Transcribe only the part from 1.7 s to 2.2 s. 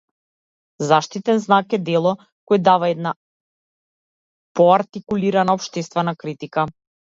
е дело